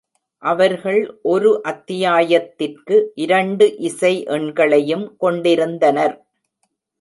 அவர்கள் 0.43 1.19
ஒரு 1.21 1.61
அத்தியாயத்திற்கு 1.63 2.95
இரண்டு 3.15 3.77
இசை 3.79 4.25
எண்களையும் 4.25 5.05
கொண்டிருந்தனர். 5.17 6.15